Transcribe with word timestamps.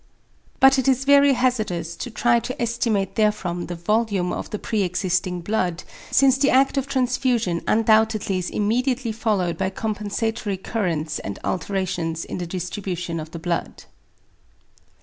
But 0.59 0.79
it 0.79 0.87
is 0.87 1.05
very 1.05 1.33
hazardous 1.33 1.95
to 1.97 2.09
try 2.09 2.39
to 2.39 2.59
estimate 2.59 3.13
therefrom 3.13 3.67
the 3.67 3.75
volume 3.75 4.33
of 4.33 4.49
the 4.49 4.57
pre 4.57 4.81
existing 4.81 5.41
blood, 5.41 5.83
since 6.09 6.39
the 6.39 6.49
act 6.49 6.75
of 6.75 6.87
transfusion 6.87 7.61
undoubtedly 7.67 8.39
is 8.39 8.49
immediately 8.49 9.11
followed 9.11 9.59
by 9.59 9.69
compensatory 9.69 10.57
currents 10.57 11.19
and 11.19 11.37
alterations 11.43 12.25
in 12.25 12.39
the 12.39 12.47
distribution 12.47 13.19
of 13.19 13.29
the 13.29 13.37
blood. 13.37 13.83